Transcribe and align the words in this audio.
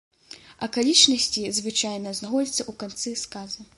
Акалічнасці, 0.67 1.43
звычайна, 1.59 2.15
знаходзяцца 2.21 2.59
ў 2.59 2.73
канцы 2.85 3.15
сказа. 3.27 3.69